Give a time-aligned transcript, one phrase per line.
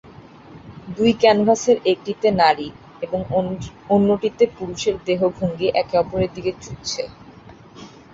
[0.95, 2.67] দুই ক্যানভাসের একটিতে নারী
[3.01, 3.19] এবং
[3.89, 7.03] অন্যটিতে পুরুষের দেহভঙ্গি একে অপরের দিকে ছুটছে।